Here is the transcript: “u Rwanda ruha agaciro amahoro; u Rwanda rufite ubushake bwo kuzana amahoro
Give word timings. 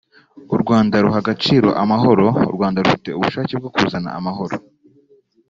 “u 0.55 0.57
Rwanda 0.61 0.95
ruha 1.03 1.17
agaciro 1.23 1.69
amahoro; 1.83 2.27
u 2.49 2.51
Rwanda 2.55 2.77
rufite 2.83 3.09
ubushake 3.17 3.53
bwo 3.59 3.69
kuzana 3.75 4.09
amahoro 4.19 4.55